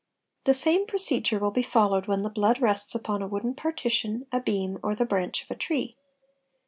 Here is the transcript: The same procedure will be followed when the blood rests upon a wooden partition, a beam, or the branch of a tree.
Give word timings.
The 0.45 0.55
same 0.55 0.87
procedure 0.87 1.37
will 1.37 1.51
be 1.51 1.61
followed 1.61 2.07
when 2.07 2.23
the 2.23 2.29
blood 2.31 2.59
rests 2.59 2.95
upon 2.95 3.21
a 3.21 3.27
wooden 3.27 3.53
partition, 3.53 4.25
a 4.31 4.41
beam, 4.41 4.79
or 4.81 4.95
the 4.95 5.05
branch 5.05 5.43
of 5.43 5.51
a 5.51 5.55
tree. 5.55 5.95